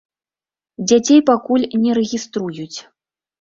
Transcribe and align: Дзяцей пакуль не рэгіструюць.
Дзяцей 0.87 1.21
пакуль 1.29 1.67
не 1.83 1.91
рэгіструюць. 1.99 2.79